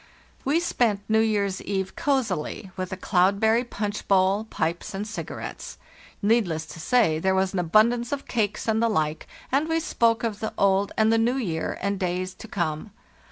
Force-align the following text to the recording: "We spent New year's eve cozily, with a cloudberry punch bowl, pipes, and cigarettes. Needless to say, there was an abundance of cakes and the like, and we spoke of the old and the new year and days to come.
"We 0.43 0.59
spent 0.59 1.03
New 1.07 1.19
year's 1.19 1.61
eve 1.61 1.95
cozily, 1.95 2.71
with 2.75 2.91
a 2.91 2.97
cloudberry 2.97 3.63
punch 3.63 4.07
bowl, 4.07 4.45
pipes, 4.45 4.95
and 4.95 5.07
cigarettes. 5.07 5.77
Needless 6.23 6.65
to 6.73 6.79
say, 6.79 7.19
there 7.19 7.35
was 7.35 7.53
an 7.53 7.59
abundance 7.59 8.11
of 8.11 8.25
cakes 8.27 8.67
and 8.67 8.81
the 8.81 8.89
like, 8.89 9.27
and 9.51 9.69
we 9.69 9.79
spoke 9.79 10.23
of 10.23 10.39
the 10.39 10.53
old 10.57 10.91
and 10.97 11.13
the 11.13 11.19
new 11.19 11.37
year 11.37 11.77
and 11.81 11.99
days 11.99 12.33
to 12.33 12.47
come. 12.47 12.89